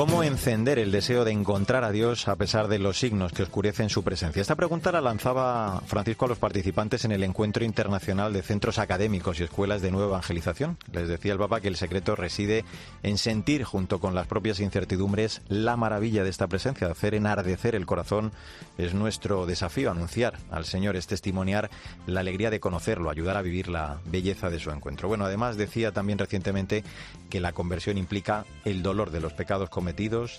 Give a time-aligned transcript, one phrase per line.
[0.00, 3.90] ¿Cómo encender el deseo de encontrar a Dios a pesar de los signos que oscurecen
[3.90, 4.40] su presencia?
[4.40, 9.38] Esta pregunta la lanzaba Francisco a los participantes en el Encuentro Internacional de Centros Académicos
[9.38, 10.78] y Escuelas de Nueva Evangelización.
[10.90, 12.64] Les decía el Papa que el secreto reside
[13.02, 17.84] en sentir, junto con las propias incertidumbres, la maravilla de esta presencia, hacer enardecer el
[17.84, 18.32] corazón.
[18.78, 21.68] Es nuestro desafío, anunciar al Señor, es testimoniar
[22.06, 25.08] la alegría de conocerlo, ayudar a vivir la belleza de su encuentro.
[25.08, 26.84] Bueno, además decía también recientemente
[27.28, 29.89] que la conversión implica el dolor de los pecados cometidos,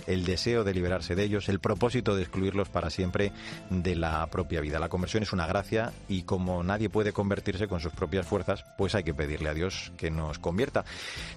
[0.07, 3.31] el deseo de liberarse de ellos, el propósito de excluirlos para siempre
[3.69, 4.79] de la propia vida.
[4.79, 8.95] La conversión es una gracia y como nadie puede convertirse con sus propias fuerzas, pues
[8.95, 10.85] hay que pedirle a Dios que nos convierta.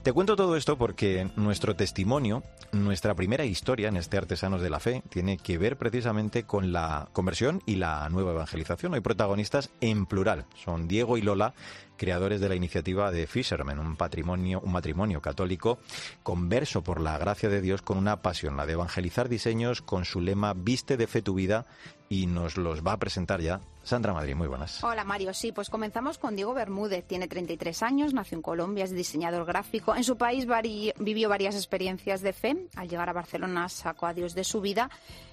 [0.03, 2.43] Te cuento todo esto porque nuestro testimonio,
[2.73, 7.09] nuestra primera historia en este Artesanos de la Fe, tiene que ver precisamente con la
[7.13, 8.95] conversión y la nueva evangelización.
[8.95, 11.55] Hay protagonistas en plural, son Diego y Lola,
[11.97, 15.79] creadores de la iniciativa de Fisherman, un patrimonio, un matrimonio católico
[16.23, 20.21] converso por la gracia de Dios con una pasión, la de evangelizar diseños con su
[20.21, 21.67] lema Viste de fe tu vida
[22.09, 24.83] y nos los va a presentar ya Sandra Madrid, muy buenas.
[24.83, 28.93] Hola Mario, sí, pues comenzamos con Diego Bermúdez, tiene 33 años, nació en Colombia, es
[28.93, 29.95] diseñador gráfico.
[29.95, 30.47] En su país
[30.99, 32.57] vivió varias experiencias de fe.
[32.77, 34.89] Al llegar a Barcelona sacó a Dios de su vida.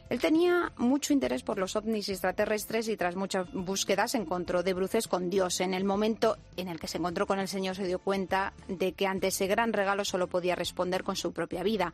[0.09, 5.07] Él tenía mucho interés por los ovnis extraterrestres y tras muchas búsquedas encontró de bruces
[5.07, 5.61] con Dios.
[5.61, 8.91] En el momento en el que se encontró con el Señor se dio cuenta de
[8.91, 11.93] que ante ese gran regalo solo podía responder con su propia vida.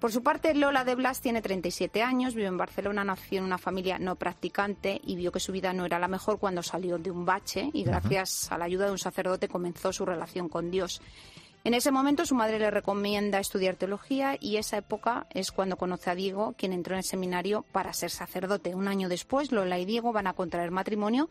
[0.00, 3.58] Por su parte, Lola de Blas tiene 37 años, vive en Barcelona, nació en una
[3.58, 7.10] familia no practicante y vio que su vida no era la mejor cuando salió de
[7.10, 11.02] un bache y gracias a la ayuda de un sacerdote comenzó su relación con Dios.
[11.64, 16.08] En ese momento su madre le recomienda estudiar teología y esa época es cuando conoce
[16.08, 18.74] a Diego, quien entró en el seminario para ser sacerdote.
[18.74, 21.28] Un año después, Lola y Diego van a contraer matrimonio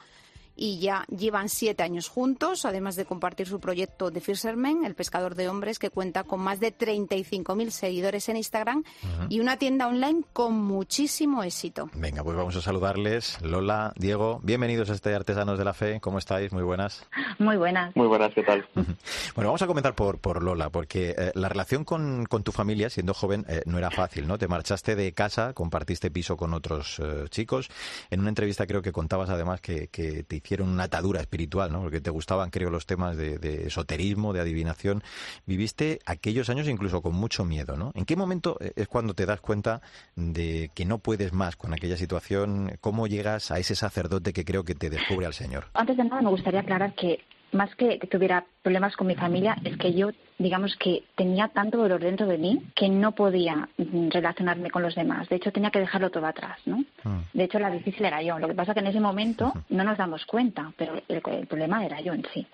[0.60, 5.36] y ya llevan siete años juntos, además de compartir su proyecto de Fisherman, el pescador
[5.36, 8.84] de hombres, que cuenta con más de 35.000 seguidores en Instagram
[9.30, 11.90] y una tienda online con muchísimo éxito.
[11.94, 13.42] Venga, pues vamos a saludarles.
[13.42, 16.02] Lola, Diego, bienvenidos a este Artesanos de la Fe.
[16.02, 16.52] ¿Cómo estáis?
[16.52, 17.08] Muy buenas.
[17.38, 17.96] Muy buenas.
[17.96, 18.68] Muy buenas, ¿qué tal?
[18.76, 22.90] bueno, vamos a comenzar por, por Lola, porque eh, la relación con, con, tu familia,
[22.90, 24.38] siendo joven, eh, no era fácil, ¿no?
[24.38, 27.70] Te marchaste de casa, compartiste piso con otros eh, chicos.
[28.10, 31.82] En una entrevista creo que contabas además que, que te hicieron una atadura espiritual, ¿no?
[31.82, 35.04] Porque te gustaban, creo, los temas de, de, esoterismo, de adivinación.
[35.46, 37.92] Viviste aquellos años incluso con mucho miedo, ¿no?
[37.94, 39.82] ¿En qué momento es cuando te das cuenta
[40.16, 42.78] de que no puedes más con aquella situación?
[42.82, 45.68] ¿Cómo llegas a ese sacerdote que creo que te descubre al Señor?
[45.76, 47.20] Antes de nada, me gustaría aclarar que
[47.52, 52.02] más que tuviera problemas con mi familia, es que yo, digamos que tenía tanto dolor
[52.02, 55.28] dentro de mí que no podía mm, relacionarme con los demás.
[55.30, 56.84] De hecho, tenía que dejarlo todo atrás, ¿no?
[57.04, 57.22] Ah.
[57.34, 58.40] De hecho, la difícil era yo.
[58.40, 61.86] Lo que pasa que en ese momento no nos damos cuenta, pero el, el problema
[61.86, 62.46] era yo en sí.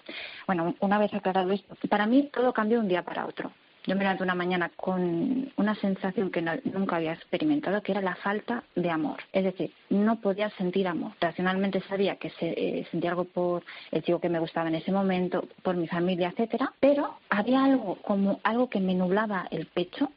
[0.48, 3.52] Bueno, una vez aclarado esto, para mí todo cambió de un día para otro.
[3.88, 8.16] Yo me levanté una mañana con una sensación que nunca había experimentado, que era la
[8.16, 9.18] falta de amor.
[9.32, 11.12] Es decir, no podía sentir amor.
[11.22, 14.92] Racionalmente sabía que se, eh, sentía algo por el chico que me gustaba en ese
[14.92, 20.10] momento, por mi familia, etcétera, pero había algo como algo que me nublaba el pecho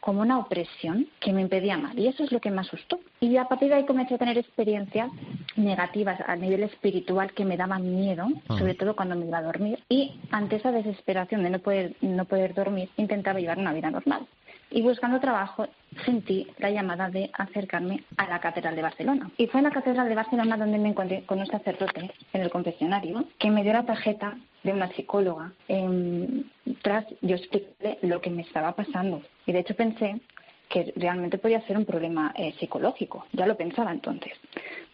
[0.00, 1.98] como una opresión que me impedía amar.
[1.98, 2.98] Y eso es lo que me asustó.
[3.20, 5.10] Y a partir de ahí comencé a tener experiencias
[5.60, 8.58] negativas a nivel espiritual que me daban miedo, ah.
[8.58, 9.78] sobre todo cuando me iba a dormir.
[9.88, 14.26] Y ante esa desesperación de no poder, no poder dormir, intentaba llevar una vida normal.
[14.72, 15.66] Y buscando trabajo
[16.04, 19.28] sentí la llamada de acercarme a la Catedral de Barcelona.
[19.36, 22.50] Y fue en la Catedral de Barcelona donde me encontré con un sacerdote en el
[22.50, 25.52] confesionario que me dio la tarjeta de una psicóloga.
[25.66, 26.44] Eh,
[26.82, 29.22] tras yo expliqué lo que me estaba pasando.
[29.44, 30.20] Y de hecho pensé
[30.70, 33.26] que realmente podía ser un problema eh, psicológico.
[33.32, 34.32] Ya lo pensaba entonces.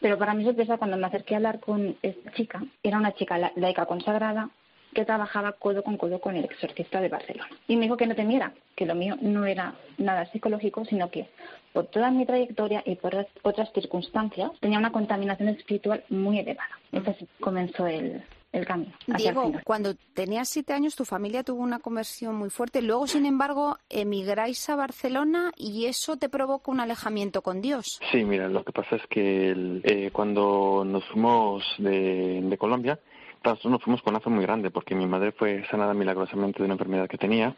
[0.01, 3.53] Pero para mi sorpresa, cuando me acerqué a hablar con esta chica, era una chica
[3.55, 4.49] laica consagrada
[4.95, 7.51] que trabajaba codo con codo con el exorcista de Barcelona.
[7.69, 11.29] Y me dijo que no temiera, que lo mío no era nada psicológico, sino que
[11.75, 16.71] por toda mi trayectoria y por otras circunstancias tenía una contaminación espiritual muy elevada.
[16.93, 18.23] Entonces comenzó el,
[18.57, 18.93] el cambio.
[19.07, 23.79] Diego, cuando tenías siete años tu familia tuvo una conversión muy fuerte, luego sin embargo
[23.89, 28.01] emigráis a Barcelona y eso te provoca un alejamiento con Dios.
[28.11, 32.99] Sí, mira, lo que pasa es que eh, cuando nos fuimos de, de Colombia,
[33.45, 36.65] nosotros nos fuimos con una fe muy grande porque mi madre fue sanada milagrosamente de
[36.65, 37.55] una enfermedad que tenía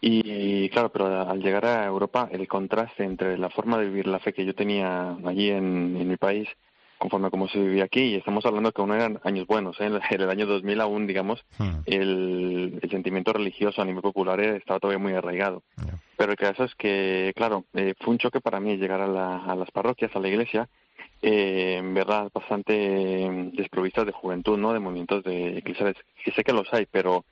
[0.00, 4.18] y claro, pero al llegar a Europa el contraste entre la forma de vivir la
[4.18, 6.48] fe que yo tenía allí en, en mi país
[6.98, 9.86] conforme a cómo se vivía aquí y estamos hablando que aún eran años buenos, ¿eh?
[9.86, 11.80] en el año 2000 aún, digamos, hmm.
[11.86, 15.62] el, sentimiento religioso a nivel popular estaba todavía muy arraigado.
[16.16, 19.54] Pero el caso es que, claro, eh, fue un choque para mí llegar a, a
[19.54, 20.68] las parroquias, a la iglesia,
[21.22, 24.72] eh, en verdad bastante mm, desprovistas de juventud, ¿no?
[24.72, 25.96] De movimientos de eclesiales.
[26.24, 27.24] Y sé que los hay, pero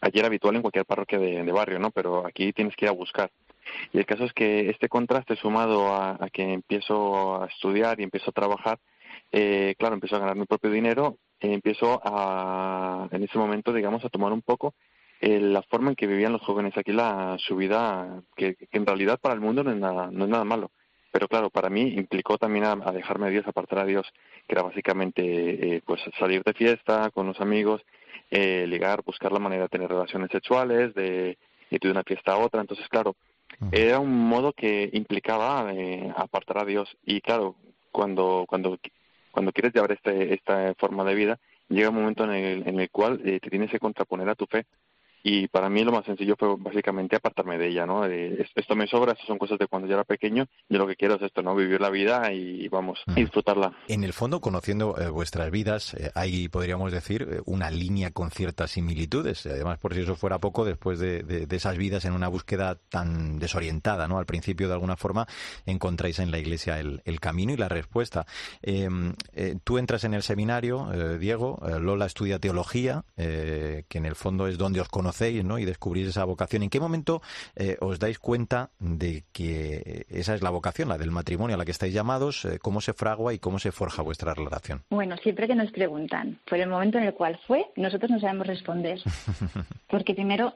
[0.00, 1.90] allí era habitual en cualquier parroquia de, barrio, ¿no?
[1.90, 3.30] Pero aquí tienes que ir a buscar.
[3.92, 8.30] Y el caso es que este contraste sumado a, que empiezo a estudiar y empiezo
[8.30, 8.78] a trabajar,
[9.32, 14.04] eh, claro, empiezo a ganar mi propio dinero, eh, empiezo a, en ese momento, digamos,
[14.04, 14.74] a tomar un poco
[15.22, 19.20] eh, la forma en que vivían los jóvenes aquí la, su vida, que, en realidad
[19.20, 20.72] para el mundo no es nada, no es nada malo.
[21.12, 24.04] Pero claro, para mí implicó también a, dejarme a Dios, apartar a Dios,
[24.48, 27.82] que era básicamente eh, pues salir de fiesta con los amigos,
[28.32, 31.38] eh, ligar, buscar la manera de tener relaciones sexuales, de
[31.70, 32.60] ir de una fiesta a otra.
[32.60, 33.14] Entonces, claro,
[33.70, 36.88] era un modo que implicaba eh, apartar a Dios.
[37.04, 37.54] Y claro,
[37.92, 38.76] cuando, cuando,
[39.32, 41.38] cuando quieres llevar este, esta forma de vida,
[41.68, 44.46] llega un momento en el, en el cual eh, te tienes que contraponer a tu
[44.46, 44.66] fe
[45.22, 48.04] y para mí lo más sencillo fue básicamente apartarme de ella, ¿no?
[48.04, 51.14] esto me sobra, estas son cosas de cuando yo era pequeño, yo lo que quiero
[51.14, 51.54] es esto, ¿no?
[51.54, 53.72] Vivir la vida y vamos, a disfrutarla.
[53.88, 58.30] En el fondo, conociendo eh, vuestras vidas, eh, hay, podríamos decir, eh, una línea con
[58.30, 59.46] ciertas similitudes.
[59.46, 64.08] Además, por si eso fuera poco, después de, esas vidas en una búsqueda tan desorientada,
[64.08, 64.18] ¿no?
[64.18, 65.26] Al principio, de alguna forma,
[65.66, 68.26] encontráis en la iglesia el, camino y la respuesta.
[68.62, 69.14] Em,
[69.62, 70.88] tú entras en el seminario,
[71.20, 75.11] Diego, Lola estudia teología, que en el fondo es donde os conocéis
[75.44, 75.58] ¿no?
[75.58, 76.62] y descubrís esa vocación.
[76.62, 77.22] ¿En qué momento
[77.56, 81.64] eh, os dais cuenta de que esa es la vocación, la del matrimonio a la
[81.64, 82.44] que estáis llamados?
[82.44, 84.82] Eh, ¿Cómo se fragua y cómo se forja vuestra relación?
[84.90, 88.46] Bueno, siempre que nos preguntan por el momento en el cual fue, nosotros no sabemos
[88.46, 89.00] responder.
[89.88, 90.54] Porque primero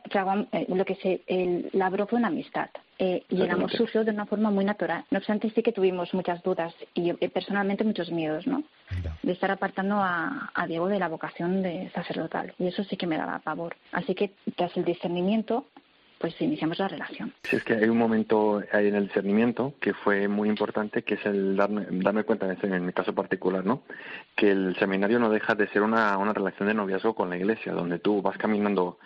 [0.53, 2.69] eh, lo que se el, labró fue una amistad.
[2.99, 5.05] Y el amor surgió de una forma muy natural.
[5.11, 8.63] No obstante, sí que tuvimos muchas dudas y personalmente muchos miedos, ¿no?
[9.23, 12.55] De estar apartando a, a, Diego de la vocación de sacerdotal.
[12.59, 13.77] Y eso sí que me daba pavor.
[13.93, 15.67] Así que tras el discernimiento,
[16.19, 17.33] pues iniciamos la relación.
[17.43, 21.15] Sí, es que hay un momento ahí en el discernimiento que fue muy importante, que
[21.15, 23.83] es el darme, darme cuenta, en, este, en mi caso particular, ¿no?
[24.35, 27.73] Que el seminario no deja de ser una, una relación de noviazgo con la iglesia,
[27.73, 28.99] donde tú vas caminando,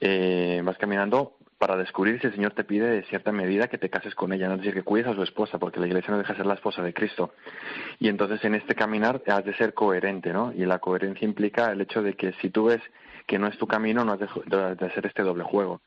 [0.00, 3.90] eh, vas caminando para descubrir si el Señor te pide de cierta medida que te
[3.90, 6.16] cases con ella, no es decir, que cuides a su esposa, porque la iglesia no
[6.16, 7.34] deja de ser la esposa de Cristo.
[7.98, 10.54] Y entonces en este caminar has de ser coherente, ¿no?
[10.56, 12.80] Y la coherencia implica el hecho de que si tú ves
[13.26, 15.82] que no es tu camino, no has de, hacer este doble juego.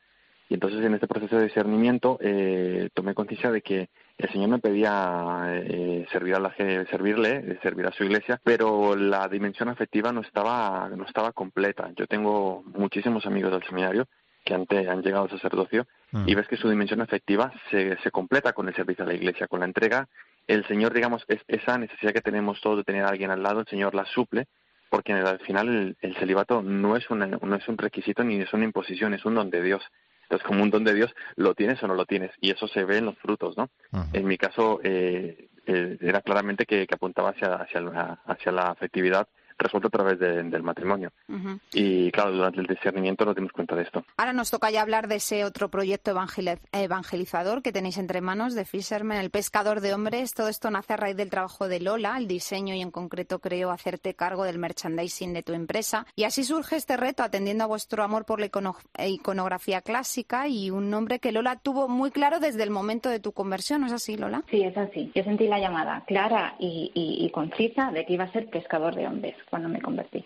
[0.48, 4.60] Y entonces en este proceso de discernimiento eh, tomé conciencia de que el Señor me
[4.60, 10.20] pedía eh, servir a la, servirle, servir a su iglesia, pero la dimensión afectiva no
[10.20, 11.90] estaba, no estaba completa.
[11.96, 14.06] Yo tengo muchísimos amigos del seminario
[14.44, 16.36] que han, han llegado al sacerdocio y mm.
[16.36, 19.60] ves que su dimensión afectiva se, se completa con el servicio a la iglesia, con
[19.60, 20.08] la entrega.
[20.46, 23.60] El Señor, digamos, es, esa necesidad que tenemos todos de tener a alguien al lado,
[23.60, 24.46] el Señor la suple,
[24.90, 28.64] porque al final el, celibato no es, una, no es un requisito ni es una
[28.64, 29.82] imposición, es un don de Dios.
[30.24, 32.84] Entonces, como un don de Dios, lo tienes o no lo tienes, y eso se
[32.84, 33.68] ve en los frutos, ¿no?
[34.12, 38.70] En mi caso, eh, eh, era claramente que, que apuntaba hacia, hacia, la, hacia la
[38.70, 39.26] afectividad
[39.58, 41.12] resuelto a través del matrimonio.
[41.72, 44.04] Y claro, durante el discernimiento nos dimos cuenta de esto.
[44.16, 46.14] Ahora nos toca ya hablar de ese otro proyecto
[46.72, 50.34] evangelizador que tenéis entre manos, de Fisherman, el pescador de hombres.
[50.34, 53.70] Todo esto nace a raíz del trabajo de Lola, el diseño y en concreto creo
[53.70, 56.06] hacerte cargo del merchandising de tu empresa.
[56.16, 58.50] Y así surge este reto atendiendo a vuestro amor por la
[59.06, 63.32] iconografía clásica y un nombre que Lola tuvo muy claro desde el momento de tu
[63.32, 63.80] conversión.
[63.80, 64.42] ¿No es así, Lola?
[64.50, 65.10] Sí, es así.
[65.14, 69.06] Yo sentí la llamada clara y, y concisa de que iba a ser pescador de
[69.06, 70.24] hombres cuando me convertí.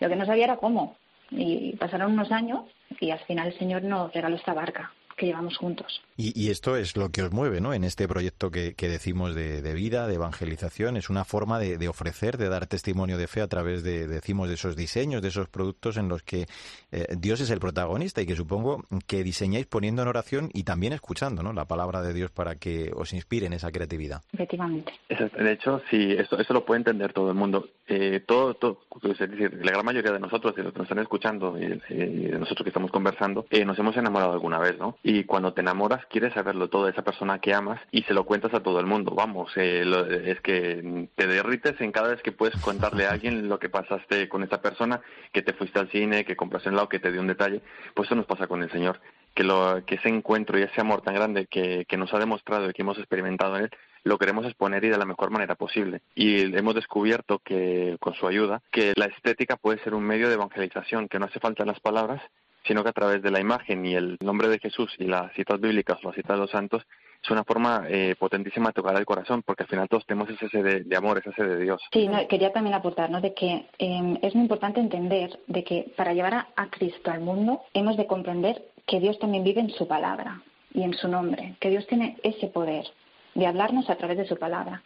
[0.00, 0.96] Lo que no sabía era cómo.
[1.30, 2.62] Y pasaron unos años
[3.00, 6.02] y al final el Señor nos regaló esta barca que llevamos juntos.
[6.16, 7.74] Y, esto es lo que os mueve, ¿no?
[7.74, 12.48] En este proyecto que, decimos de, vida, de evangelización, es una forma de, ofrecer, de
[12.48, 16.08] dar testimonio de fe a través de, decimos, de esos diseños, de esos productos en
[16.08, 16.46] los que
[16.92, 20.92] eh, Dios es el protagonista y que supongo que diseñáis poniendo en oración y también
[20.92, 21.52] escuchando, ¿no?
[21.52, 24.22] La palabra de Dios para que os inspire en esa creatividad.
[24.32, 24.92] Efectivamente.
[25.08, 27.68] De hecho, sí, eso, eso lo puede entender todo el mundo.
[27.88, 31.02] Eh, todo, todo, es decir, la gran mayoría de nosotros, de los que nos están
[31.02, 34.96] escuchando y, de nosotros que estamos conversando, eh, nos hemos enamorado alguna vez, ¿no?
[35.02, 38.24] Y cuando te enamoras quieres saberlo todo de esa persona que amas y se lo
[38.24, 39.14] cuentas a todo el mundo.
[39.14, 39.82] Vamos, eh,
[40.26, 44.28] es que te derrites en cada vez que puedes contarle a alguien lo que pasaste
[44.28, 45.00] con esa persona,
[45.32, 47.62] que te fuiste al cine, que compraste un lado, que te dio un detalle.
[47.94, 49.00] Pues eso nos pasa con el Señor,
[49.34, 52.70] que, lo, que ese encuentro y ese amor tan grande que, que nos ha demostrado
[52.70, 53.70] y que hemos experimentado en él,
[54.04, 56.02] lo queremos exponer y de la mejor manera posible.
[56.14, 60.34] Y hemos descubierto que, con su ayuda, que la estética puede ser un medio de
[60.34, 62.20] evangelización, que no hace falta las palabras,
[62.64, 65.60] sino que a través de la imagen y el nombre de Jesús y las citas
[65.60, 66.82] bíblicas o las citas de los santos
[67.22, 70.48] es una forma eh, potentísima de tocar el corazón, porque al final todos tenemos ese
[70.48, 71.80] sed de, amor, ese sed de Dios.
[71.92, 73.20] Sí, quería también aportar, ¿no?
[73.20, 77.62] De que em, es muy importante entender de que para llevar a Cristo al mundo
[77.74, 80.42] hemos de comprender que Dios también vive en su palabra
[80.74, 82.86] y en su nombre, que Dios tiene ese poder
[83.34, 84.82] de hablarnos a través de su palabra.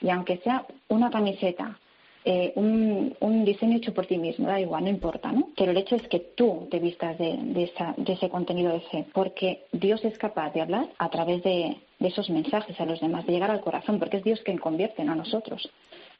[0.00, 1.76] Y aunque sea una camiseta
[2.24, 5.50] eh, un, un, diseño hecho por ti mismo, da igual, no importa, ¿no?
[5.56, 8.80] Pero el hecho es que tú te vistas de, de, esa, de ese contenido de
[8.80, 13.00] fe, porque Dios es capaz de hablar a través de, de esos mensajes a los
[13.00, 15.70] demás, de llegar al corazón, porque es Dios quien convierte, no nosotros.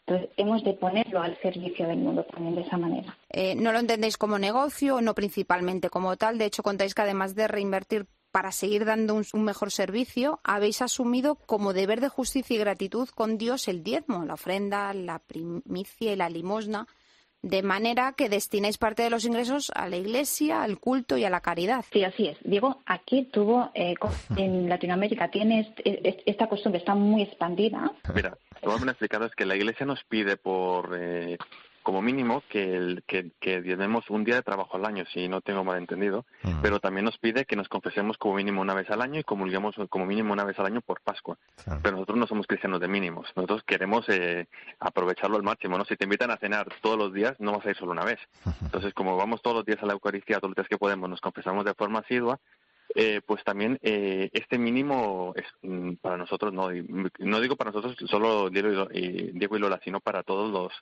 [0.07, 3.17] Entonces, hemos de ponerlo al servicio del mundo también de esa manera.
[3.29, 6.39] Eh, no lo entendéis como negocio, no principalmente como tal.
[6.39, 10.83] De hecho, contáis que además de reinvertir para seguir dando un, un, mejor servicio, habéis
[10.83, 16.13] asumido como deber de justicia y gratitud con Dios el diezmo, la ofrenda, la primicia
[16.13, 16.87] y la limosna,
[17.43, 21.31] de manera que destináis parte de los ingresos a la iglesia, al culto y a
[21.31, 21.85] la caridad.
[21.93, 22.37] Sí, así es.
[22.45, 23.95] Diego, aquí tuvo, eh,
[24.37, 25.75] en Latinoamérica tiene
[26.27, 27.93] esta costumbre, está muy expandida.
[28.15, 30.97] Mira, lo que me han explicado es que la iglesia nos pide por...
[30.99, 31.39] Eh
[31.83, 35.41] como mínimo que, el, que, que diezmemos un día de trabajo al año, si no
[35.41, 36.25] tengo mal entendido,
[36.63, 39.75] pero también nos pide que nos confesemos como mínimo una vez al año y comulguemos
[39.89, 41.39] como mínimo una vez al año por Pascua.
[41.83, 44.47] Pero nosotros no somos cristianos de mínimos, nosotros queremos eh,
[44.79, 45.85] aprovecharlo al máximo, ¿no?
[45.85, 48.19] Si te invitan a cenar todos los días, no vas a ir solo una vez.
[48.63, 51.21] Entonces, como vamos todos los días a la Eucaristía, todos los días que podemos, nos
[51.21, 52.39] confesamos de forma asidua,
[52.95, 56.71] eh, pues también eh, este mínimo es mm, para nosotros, no,
[57.19, 60.73] no digo para nosotros solo Diego y Lola, sino para todos los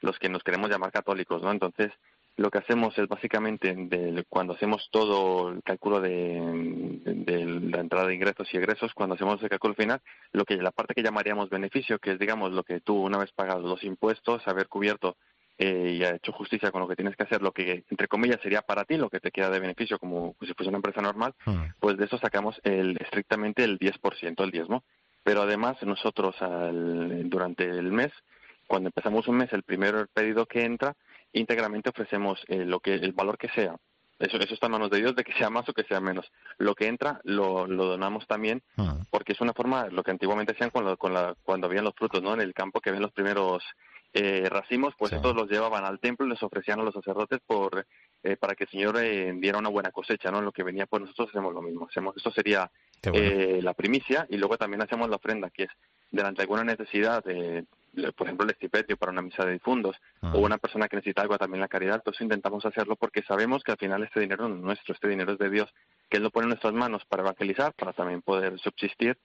[0.00, 1.50] los que nos queremos llamar católicos, ¿no?
[1.50, 1.92] Entonces,
[2.36, 6.38] lo que hacemos es básicamente de, cuando hacemos todo el cálculo de,
[7.70, 10.00] la entrada de ingresos y egresos, cuando hacemos el cálculo final,
[10.32, 13.32] lo que la parte que llamaríamos beneficio, que es digamos lo que tú una vez
[13.32, 15.16] pagado los impuestos, haber cubierto
[15.58, 18.40] eh, y ha hecho justicia con lo que tienes que hacer, lo que entre comillas
[18.42, 21.00] sería para ti, lo que te queda de beneficio como pues, si fuese una empresa
[21.00, 21.64] normal, mm.
[21.80, 24.84] pues de eso sacamos el, estrictamente el 10%, el diezmo.
[25.22, 28.12] Pero además nosotros al, durante el mes
[28.66, 30.94] cuando empezamos un mes, el primer pedido que entra,
[31.32, 33.76] íntegramente ofrecemos eh, lo que el valor que sea.
[34.18, 36.30] Eso, eso está en manos de Dios, de que sea más o que sea menos.
[36.56, 38.62] Lo que entra lo, lo donamos también,
[39.10, 42.22] porque es una forma, lo que antiguamente hacían cuando, con la, cuando habían los frutos,
[42.22, 42.32] ¿no?
[42.32, 43.62] En el campo que ven los primeros
[44.14, 45.16] eh, racimos, pues sí.
[45.16, 47.86] estos los llevaban al templo y les ofrecían a los sacerdotes por
[48.22, 50.40] eh, para que el Señor eh, diera una buena cosecha, ¿no?
[50.40, 51.86] Lo que venía, pues nosotros hacemos lo mismo.
[51.88, 52.70] Hacemos, esto sería
[53.04, 53.18] bueno.
[53.18, 55.70] Eh, la primicia y luego también hacemos la ofrenda, que es
[56.10, 57.66] delante de alguna necesidad de
[58.16, 60.34] por ejemplo, el estipendio para una misa de difuntos uh -huh.
[60.34, 63.72] o una persona que necesita algo también la caridad, entonces intentamos hacerlo porque sabemos que
[63.72, 65.72] al final este dinero no es nuestro, este dinero es de Dios,
[66.08, 69.16] que Él lo pone en nuestras manos para evangelizar, para también poder subsistir,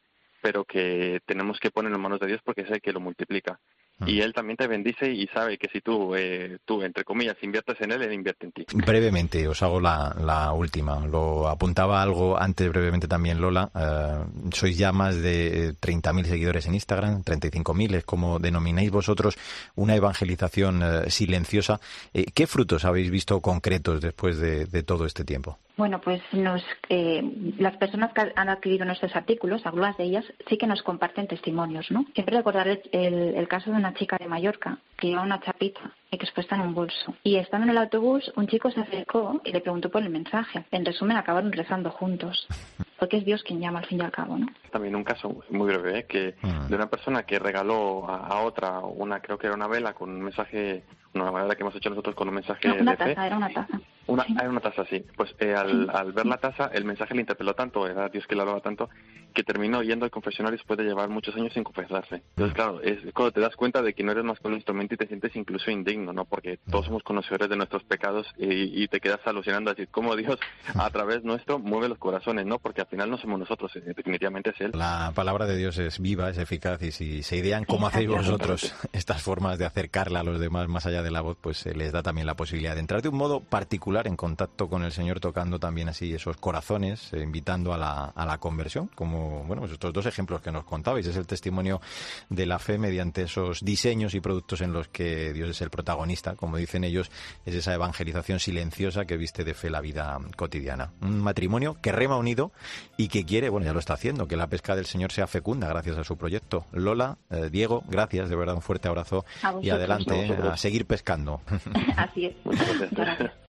[0.42, 3.60] pero que tenemos que ponerlo en manos de Dios porque es el que lo multiplica.
[4.06, 7.80] Y Él también te bendice y sabe que si tú, eh, tú, entre comillas, inviertes
[7.82, 8.66] en Él, Él invierte en ti.
[8.74, 11.06] Brevemente, os hago la, la última.
[11.06, 13.70] Lo apuntaba algo antes brevemente también Lola.
[13.74, 19.38] Uh, sois ya más de 30.000 seguidores en Instagram, 35.000 es como denomináis vosotros
[19.76, 21.80] una evangelización uh, silenciosa.
[22.14, 25.60] Eh, ¿Qué frutos habéis visto concretos después de, de todo este tiempo?
[25.78, 27.24] Bueno, pues nos, eh,
[27.58, 31.90] las personas que han adquirido nuestros artículos, algunas de ellas, sí que nos comparten testimonios,
[31.92, 32.06] ¿no?
[32.14, 36.18] Siempre recordaré el, el caso de una chica de Mallorca que lleva una chapita y
[36.18, 37.16] que después está en un bolso.
[37.24, 40.66] Y estando en el autobús, un chico se acercó y le preguntó por el mensaje.
[40.72, 42.48] En resumen, acabaron rezando juntos.
[43.00, 44.48] Porque es Dios quien llama al fin y al cabo, ¿no?
[44.72, 46.06] También un caso muy breve, ¿eh?
[46.06, 46.68] que uh-huh.
[46.68, 50.12] de una persona que regaló a, a, otra una, creo que era una vela con
[50.12, 50.84] un mensaje,
[51.16, 53.26] una vela que hemos hecho nosotros con un mensaje no, una de taza, fe.
[53.26, 53.80] Era una taza.
[54.08, 54.26] Una.
[54.30, 55.04] Era una taza, sí.
[55.16, 58.36] Pues eh, al, al, ver la taza, el mensaje le interpeló tanto, era Dios que
[58.36, 58.90] le hablaba tanto,
[59.32, 62.16] que terminó yendo al confesionario después de llevar muchos años sin confesarse.
[62.16, 64.96] Entonces, claro, es cuando te das cuenta de que no eres más que un instrumento
[64.96, 66.26] y te sientes incluso indigno, ¿no?
[66.26, 70.16] Porque todos somos conocedores de nuestros pecados y, y te quedas alucinando a decir cómo
[70.16, 70.40] Dios
[70.76, 72.60] a través nuestro mueve los corazones, ¿no?
[72.60, 74.72] Porque al final no somos nosotros, eh, definitivamente es Él.
[74.74, 78.74] La palabra de Dios es viva, es eficaz y si se idean cómo hacéis vosotros
[78.94, 81.92] estas formas de acercarla a los demás más allá de la voz, pues se les
[81.92, 85.20] da también la posibilidad de entrar de un modo particular en contacto con el Señor,
[85.20, 89.74] tocando también así esos corazones, eh, invitando a la, a la conversión, como, bueno, pues
[89.74, 91.82] estos dos ejemplos que nos contabais, es el testimonio
[92.30, 96.36] de la fe mediante esos diseños y productos en los que Dios es el protagonista,
[96.36, 97.12] como dicen ellos,
[97.46, 100.94] es esa evangelización silenciosa que viste de fe la vida cotidiana.
[101.02, 102.52] Un matrimonio que rema unido
[102.98, 105.68] y que quiere, bueno, ya lo está haciendo, que la pesca del Señor sea fecunda
[105.68, 106.66] gracias a su proyecto.
[106.72, 109.26] Lola, eh, Diego, gracias, de verdad, un fuerte abrazo
[109.62, 111.42] y adelante eh, a seguir pescando.
[111.98, 112.36] Así es.
[112.44, 113.32] Muchas gracias.